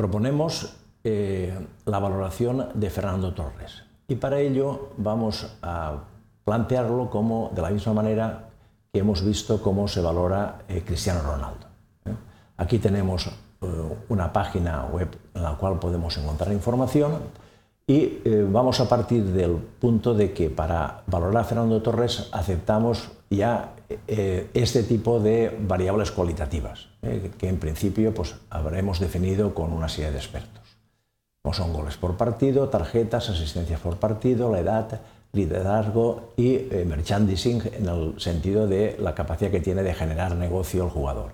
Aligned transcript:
proponemos 0.00 0.76
eh, 1.04 1.54
la 1.84 1.98
valoración 1.98 2.68
de 2.72 2.88
Fernando 2.88 3.34
Torres 3.34 3.82
y 4.08 4.14
para 4.14 4.40
ello 4.40 4.92
vamos 4.96 5.46
a 5.60 6.04
plantearlo 6.42 7.10
como 7.10 7.50
de 7.54 7.60
la 7.60 7.68
misma 7.68 7.92
manera 7.92 8.48
que 8.90 9.00
hemos 9.00 9.22
visto 9.22 9.60
cómo 9.60 9.88
se 9.88 10.00
valora 10.00 10.60
eh, 10.70 10.82
Cristiano 10.86 11.20
Ronaldo. 11.20 11.66
¿eh? 12.06 12.14
Aquí 12.56 12.78
tenemos 12.78 13.28
una 14.08 14.32
página 14.32 14.86
web 14.86 15.14
en 15.34 15.42
la 15.42 15.54
cual 15.58 15.78
podemos 15.78 16.16
encontrar 16.16 16.50
información 16.50 17.18
y 17.86 18.20
vamos 18.50 18.80
a 18.80 18.88
partir 18.88 19.22
del 19.22 19.56
punto 19.56 20.14
de 20.14 20.32
que 20.32 20.48
para 20.48 21.02
valorar 21.08 21.42
a 21.42 21.44
Fernando 21.44 21.82
Torres 21.82 22.30
aceptamos 22.32 23.10
ya 23.30 23.74
este 24.08 24.82
tipo 24.82 25.20
de 25.20 25.56
variables 25.60 26.10
cualitativas, 26.10 26.88
que 27.38 27.48
en 27.48 27.58
principio 27.58 28.12
pues, 28.12 28.34
habremos 28.50 29.00
definido 29.00 29.54
con 29.54 29.72
una 29.72 29.88
serie 29.88 30.10
de 30.10 30.18
expertos 30.18 30.60
son 31.52 31.72
goles 31.72 31.96
por 31.96 32.16
partido, 32.16 32.68
tarjetas, 32.68 33.28
asistencias 33.30 33.80
por 33.80 33.96
partido, 33.96 34.50
la 34.50 34.60
edad, 34.60 35.00
liderazgo 35.32 36.32
y 36.36 36.54
eh, 36.54 36.84
merchandising 36.86 37.62
en 37.72 37.88
el 37.88 38.20
sentido 38.20 38.66
de 38.66 38.96
la 39.00 39.14
capacidad 39.14 39.50
que 39.50 39.60
tiene 39.60 39.82
de 39.82 39.94
generar 39.94 40.36
negocio 40.36 40.84
el 40.84 40.90
jugador. 40.90 41.32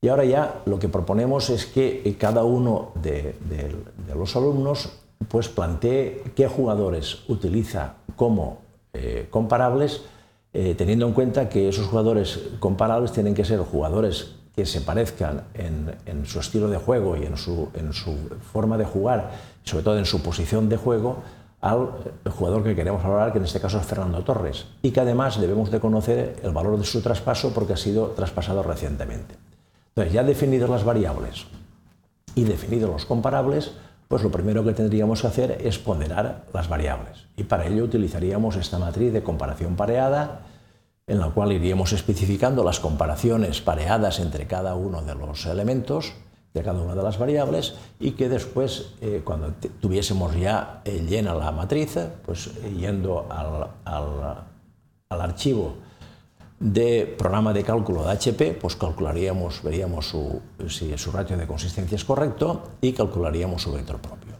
Y 0.00 0.08
ahora 0.08 0.24
ya 0.24 0.62
lo 0.66 0.78
que 0.78 0.88
proponemos 0.88 1.50
es 1.50 1.66
que 1.66 2.02
eh, 2.04 2.16
cada 2.16 2.44
uno 2.44 2.92
de, 2.94 3.34
los 4.14 4.36
alumnos 4.36 4.90
pues 5.28 5.48
plantee 5.48 6.22
qué 6.34 6.46
jugadores 6.46 7.24
utiliza 7.28 7.94
como 8.16 8.58
eh, 10.52 10.74
teniendo 10.76 11.06
en 11.06 11.12
cuenta 11.12 11.48
que 11.48 11.68
esos 11.68 11.86
jugadores 11.86 12.40
comparables 12.58 13.12
tienen 13.12 13.34
que 13.34 13.44
ser 13.44 13.60
jugadores 13.60 14.34
que 14.56 14.66
se 14.66 14.80
parezcan 14.80 15.44
en, 15.54 16.26
su 16.26 16.40
estilo 16.40 16.68
de 16.68 16.78
juego 16.78 17.16
y 17.16 17.24
en 17.24 17.36
su, 17.36 17.68
forma 18.52 18.76
de 18.76 18.84
jugar, 18.84 19.30
sobre 19.62 19.84
todo 19.84 19.98
en 19.98 20.04
su 20.04 20.20
posición 20.20 20.68
de 20.68 20.76
juego, 20.76 21.22
al 21.60 21.90
jugador 22.28 22.64
que 22.64 22.74
queremos 22.74 23.02
valorar, 23.02 23.30
que 23.30 23.38
en 23.38 23.44
este 23.44 23.60
caso 23.60 23.78
es 23.78 23.86
Fernando 23.86 24.24
Torres, 24.24 24.66
y 24.82 24.90
que 24.90 24.98
además 24.98 25.40
debemos 25.40 25.70
de 25.70 25.78
conocer 25.78 26.40
el 26.42 26.50
valor 26.50 26.76
de 26.76 26.84
su 26.84 27.00
traspaso 27.02 27.52
porque 27.54 27.74
ha 27.74 27.76
sido 27.76 28.08
traspasado 28.08 28.64
recientemente. 28.64 29.36
Entonces, 29.90 30.12
ya 30.12 30.24
definidas 30.24 30.68
las 30.70 30.82
variables 30.82 31.46
y 32.34 32.42
definidos 32.42 32.90
los 32.90 33.06
comparables, 33.06 33.72
pues 34.08 34.22
lo 34.22 34.30
primero 34.30 34.64
que 34.64 34.72
tendríamos 34.72 35.20
que 35.20 35.26
hacer 35.26 35.58
es 35.62 35.78
ponderar 35.78 36.46
las 36.54 36.68
variables. 36.68 37.26
Y 37.36 37.44
para 37.44 37.66
ello 37.66 37.84
utilizaríamos 37.84 38.56
esta 38.56 38.78
matriz 38.78 39.12
de 39.12 39.22
comparación 39.22 39.76
pareada, 39.76 40.40
en 41.06 41.20
la 41.20 41.30
cual 41.30 41.52
iríamos 41.52 41.92
especificando 41.92 42.64
las 42.64 42.80
comparaciones 42.80 43.60
pareadas 43.60 44.18
entre 44.18 44.46
cada 44.46 44.74
uno 44.74 45.02
de 45.02 45.14
los 45.14 45.44
elementos, 45.46 46.14
de 46.54 46.62
cada 46.62 46.80
una 46.80 46.94
de 46.94 47.02
las 47.02 47.18
variables, 47.18 47.74
y 48.00 48.12
que 48.12 48.30
después, 48.30 48.94
eh, 49.02 49.20
cuando 49.24 49.52
tuviésemos 49.80 50.34
ya 50.36 50.80
eh, 50.84 51.04
llena 51.06 51.34
la 51.34 51.52
matriz, 51.52 51.98
pues 52.24 52.50
yendo 52.78 53.26
al, 53.30 54.48
archivo 55.10 55.76
de 56.60 57.14
programa 57.16 57.52
de 57.52 57.62
cálculo 57.62 58.04
de 58.04 58.10
HP, 58.12 58.58
pues 58.60 58.74
calcularíamos, 58.76 59.62
veríamos 59.62 60.14
si 60.68 60.98
su 60.98 61.12
ratio 61.12 61.36
de 61.36 61.46
consistencia 61.46 61.96
es 61.96 62.04
correcto 62.04 62.70
y 62.80 62.92
calcularíamos 62.92 63.62
su 63.62 63.72
vector 63.72 63.98
propio. 63.98 64.34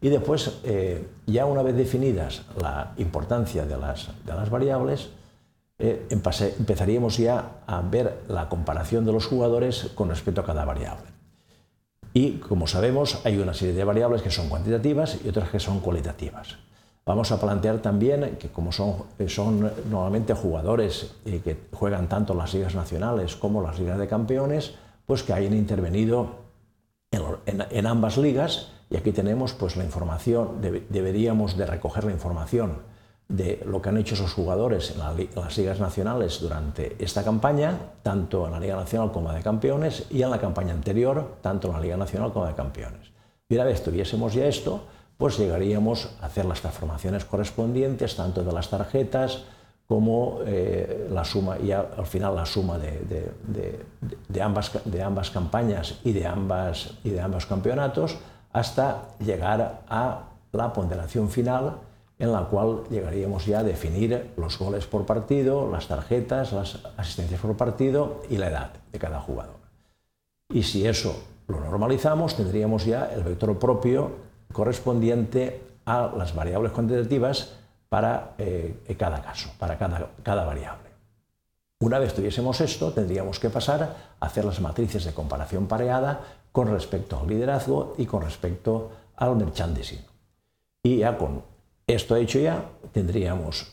Y 0.00 0.08
después, 0.08 0.58
eh, 0.64 1.08
ya 1.26 1.46
una 1.46 1.62
vez 1.62 1.74
definidas 1.74 2.42
la 2.60 2.92
importancia 2.98 3.64
de 3.64 3.78
las, 3.78 4.10
de 4.24 4.34
las 4.34 4.50
variables, 4.50 5.08
eh, 5.78 6.06
empezaríamos 6.10 7.16
ya 7.16 7.62
a 7.66 7.80
ver 7.80 8.22
la 8.28 8.48
comparación 8.48 9.04
de 9.04 9.12
los 9.12 9.26
jugadores 9.26 9.90
con 9.94 10.08
respecto 10.10 10.42
a 10.42 10.44
cada 10.44 10.64
variable. 10.64 11.06
Y 12.12 12.32
como 12.38 12.66
sabemos, 12.66 13.20
hay 13.24 13.38
una 13.38 13.52
serie 13.52 13.74
de 13.74 13.84
variables 13.84 14.22
que 14.22 14.30
son 14.30 14.48
cuantitativas 14.48 15.18
y 15.24 15.28
otras 15.28 15.50
que 15.50 15.60
son 15.60 15.80
cualitativas. 15.80 16.56
Vamos 17.06 17.30
a 17.30 17.40
plantear 17.40 17.78
también 17.78 18.36
que 18.36 18.48
como 18.48 18.72
son, 18.72 18.96
eh, 19.20 19.28
son 19.28 19.70
normalmente 19.88 20.34
jugadores 20.34 21.14
eh, 21.24 21.40
que 21.42 21.56
juegan 21.72 22.08
tanto 22.08 22.34
las 22.34 22.52
ligas 22.52 22.74
nacionales 22.74 23.36
como 23.36 23.62
las 23.62 23.78
ligas 23.78 23.96
de 23.96 24.08
campeones, 24.08 24.74
pues 25.06 25.22
que 25.22 25.32
hayan 25.32 25.54
intervenido 25.54 26.46
en, 27.12 27.86
ambas 27.86 28.18
ligas 28.18 28.72
y 28.90 28.96
aquí 28.96 29.12
tenemos 29.12 29.52
pues 29.52 29.76
la 29.76 29.84
información, 29.84 30.60
deberíamos 30.60 31.56
de 31.56 31.66
recoger 31.66 32.04
la 32.04 32.10
información 32.10 32.78
de 33.28 33.62
lo 33.64 33.80
que 33.80 33.88
han 33.88 33.98
hecho 33.98 34.14
esos 34.14 34.32
jugadores 34.32 34.90
en, 34.90 34.98
las 35.34 35.56
ligas 35.56 35.78
nacionales 35.78 36.40
durante 36.40 36.96
esta 36.98 37.22
campaña, 37.22 37.78
tanto 38.02 38.46
en 38.46 38.52
la 38.52 38.60
Liga 38.60 38.76
Nacional 38.76 39.12
como 39.12 39.32
de 39.32 39.42
Campeones, 39.42 40.06
y 40.10 40.22
en 40.22 40.30
la 40.30 40.40
campaña 40.40 40.72
anterior, 40.72 41.36
tanto 41.40 41.68
en 41.68 41.74
la 41.74 41.80
Liga 41.80 41.96
Nacional 41.96 42.32
como 42.32 42.46
de 42.46 42.54
Campeones. 42.54 43.12
Y 43.48 43.54
una 43.54 43.64
vez 43.64 43.82
tuviésemos 43.82 44.34
ya 44.34 44.46
esto, 44.46 44.82
pues 45.16 45.38
llegaríamos 45.38 46.10
a 46.20 46.26
hacer 46.26 46.44
las 46.44 46.60
transformaciones 46.60 47.24
correspondientes, 47.24 48.16
tanto 48.16 48.44
de 48.44 48.52
las 48.52 48.68
tarjetas 48.68 49.44
como 49.86 50.40
eh, 50.44 51.08
la 51.12 51.24
suma, 51.24 51.58
y 51.58 51.70
al 51.70 52.06
final 52.06 52.34
la 52.34 52.44
suma 52.44 52.76
de, 52.78 53.32
de, 54.28 54.42
ambas, 54.42 54.72
de 54.84 55.02
ambas 55.02 55.30
campañas 55.30 56.00
y 56.02 56.12
de, 56.12 56.26
ambas, 56.26 56.94
y 57.04 57.10
de 57.10 57.20
ambos 57.20 57.46
campeonatos, 57.46 58.16
hasta 58.52 59.10
llegar 59.20 59.82
a 59.88 60.24
la 60.52 60.72
ponderación 60.72 61.30
final 61.30 61.78
en 62.18 62.32
la 62.32 62.44
cual 62.44 62.84
llegaríamos 62.90 63.46
ya 63.46 63.60
a 63.60 63.62
definir 63.62 64.32
los 64.36 64.58
goles 64.58 64.86
por 64.86 65.04
partido, 65.04 65.70
las 65.70 65.86
tarjetas, 65.86 66.52
las 66.52 66.78
asistencias 66.96 67.40
por 67.40 67.56
partido 67.56 68.22
y 68.30 68.38
la 68.38 68.48
edad 68.48 68.70
de 68.90 68.98
cada 68.98 69.20
jugador. 69.20 69.56
Y 70.48 70.62
si 70.62 70.86
eso 70.86 71.14
lo 71.46 71.60
normalizamos, 71.60 72.34
tendríamos 72.34 72.86
ya 72.86 73.10
el 73.12 73.22
vector 73.22 73.58
propio 73.58 74.25
correspondiente 74.52 75.62
a 75.84 76.12
las 76.16 76.34
variables 76.34 76.72
cuantitativas 76.72 77.56
para 77.88 78.34
eh, 78.38 78.96
cada 78.98 79.22
caso, 79.22 79.50
para 79.58 79.78
cada, 79.78 80.44
variable. 80.44 80.86
Una 81.80 81.98
vez 81.98 82.14
tuviésemos 82.14 82.60
esto, 82.60 82.92
tendríamos 82.92 83.38
que 83.38 83.50
pasar 83.50 83.82
a 84.18 84.26
hacer 84.26 84.44
las 84.44 84.60
matrices 84.60 85.04
de 85.04 85.14
comparación 85.14 85.66
pareada 85.66 86.20
con 86.52 86.68
respecto 86.68 87.18
al 87.18 87.28
liderazgo 87.28 87.94
y 87.98 88.06
con 88.06 88.22
respecto 88.22 88.90
al 89.16 89.36
merchandising. 89.36 90.00
Y 90.82 90.98
ya 90.98 91.16
con 91.16 91.42
esto 91.86 92.16
hecho 92.16 92.38
ya, 92.38 92.64
tendríamos 92.92 93.72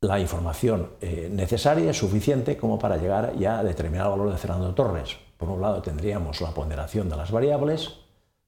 la 0.00 0.18
información 0.18 0.90
eh, 1.00 1.28
necesaria, 1.30 1.92
suficiente, 1.92 2.56
como 2.56 2.78
para 2.78 2.96
llegar 2.96 3.36
ya 3.36 3.58
a 3.58 3.64
determinar 3.64 4.06
el 4.06 4.12
valor 4.12 4.32
de 4.32 4.38
Fernando 4.38 4.74
Torres. 4.74 5.16
Por 5.36 5.48
un 5.50 5.60
lado 5.60 5.82
tendríamos 5.82 6.40
la 6.40 6.52
ponderación 6.52 7.08
de 7.08 7.16
las 7.16 7.30
variables, 7.30 7.98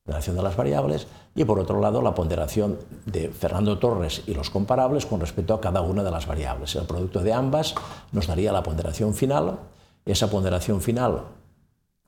ponderación 0.09 0.37
de 0.37 0.43
las 0.43 0.57
variables, 0.57 1.07
y 1.35 1.45
por 1.45 1.61
otro 1.61 1.81
lado 1.83 2.01
la 2.01 2.15
ponderación 2.15 2.79
de 3.05 3.29
Fernando 3.29 3.79
Torres 3.79 4.23
y 4.27 4.33
los 4.33 4.49
comparables 4.49 5.05
con 5.05 5.21
respecto 5.21 5.53
a 5.53 5.61
cada 5.61 5.83
una 5.83 6.03
de 6.03 6.11
las 6.11 6.27
variables. 6.27 6.75
El 6.77 6.87
producto 6.87 7.21
de 7.21 7.35
ambas 7.35 7.75
nos 8.13 8.27
daría 8.27 8.51
la 8.51 8.63
ponderación 8.63 9.13
final. 9.13 9.59
Esa 10.07 10.31
ponderación 10.31 10.81
final, 10.81 11.25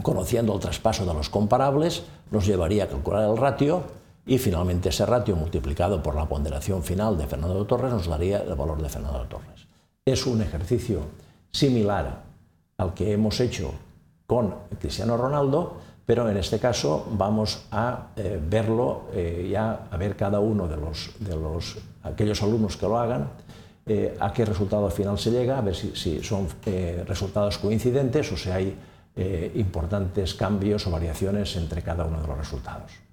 conociendo 0.02 0.54
el 0.54 0.60
traspaso 0.60 1.04
de 1.04 1.12
los 1.12 1.28
comparables, 1.28 2.04
nos 2.30 2.46
llevaría 2.46 2.84
a 2.84 2.88
calcular 2.88 3.28
el 3.28 3.36
ratio 3.36 3.82
y 4.24 4.38
finalmente 4.38 4.88
ese 4.88 5.04
ratio 5.04 5.36
multiplicado 5.36 6.02
por 6.02 6.14
la 6.14 6.26
ponderación 6.26 6.82
final 6.82 7.18
de 7.18 7.26
Fernando 7.26 7.66
Torres 7.66 7.92
nos 7.92 8.06
daría 8.06 8.38
el 8.38 8.54
valor 8.54 8.80
de 8.80 8.88
Fernando 8.88 9.26
Torres. 9.26 9.66
Es 10.06 10.24
un 10.24 10.40
ejercicio 10.40 11.02
similar 11.52 12.22
al 12.78 12.94
que 12.94 13.12
hemos 13.12 13.38
hecho 13.40 13.72
con 14.26 14.54
Cristiano 14.78 15.18
Ronaldo, 15.18 15.74
pero 16.06 16.28
en 16.28 16.36
este 16.36 16.58
caso 16.58 17.06
vamos 17.12 17.66
a 17.70 18.08
eh, 18.16 18.40
verlo, 18.42 19.04
eh, 19.12 19.48
ya 19.50 19.86
a 19.90 19.96
ver 19.96 20.16
cada 20.16 20.40
uno 20.40 20.66
de 20.66 20.76
los, 20.76 21.12
de 21.20 21.36
los 21.36 21.78
aquellos 22.02 22.42
alumnos 22.42 22.76
que 22.76 22.86
lo 22.86 22.98
hagan, 22.98 23.28
eh, 23.86 24.16
a 24.20 24.32
qué 24.32 24.44
resultado 24.44 24.88
final 24.90 25.18
se 25.18 25.30
llega, 25.30 25.58
a 25.58 25.60
ver 25.60 25.74
si, 25.74 26.22
son 26.22 26.48
resultados 27.06 27.58
coincidentes 27.58 28.30
o 28.32 28.36
si 28.36 28.50
hay 28.50 28.76
importantes 29.54 30.34
cambios 30.34 30.86
o 30.86 30.90
variaciones 30.90 31.54
entre 31.56 31.82
cada 31.82 32.04
uno 32.04 32.20
de 32.22 32.26
los 32.26 32.38
resultados. 32.38 33.10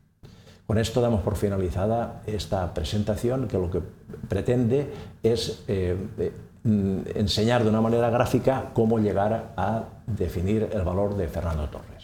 Con 0.68 0.78
esto 0.78 1.00
damos 1.00 1.22
por 1.22 1.38
finalizada 1.38 2.22
esta 2.28 2.74
presentación 2.74 3.48
que 3.48 3.58
lo 3.58 3.72
que 3.72 3.80
pretende 4.28 4.92
es 5.24 5.64
eh, 5.70 5.96
mm, 6.64 7.00
enseñar 7.16 7.64
de 7.64 7.70
una 7.70 7.80
manera 7.80 8.10
gráfica 8.10 8.72
cómo 8.74 9.00
llegar 9.00 9.54
a 9.56 9.86
definir 10.06 10.70
el 10.74 10.82
valor 10.82 11.16
de 11.16 11.30
Fernando 11.30 11.70
Torres. 11.70 11.97